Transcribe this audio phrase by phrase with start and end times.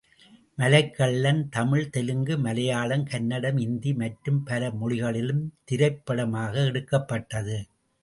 [0.57, 7.59] மலைக்கள்ளன், தமிழ், தெலுங்கு மலையாளம், கன்னடம், இந்தி, மற்றும் பல மொழிகளிலும் திரைப்படமாக எடுக்கப்பட்டது.